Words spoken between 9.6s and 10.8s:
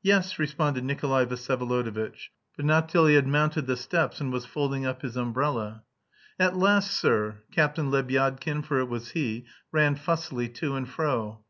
ran fussily to